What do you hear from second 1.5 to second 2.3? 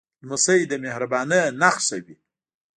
نښه وي.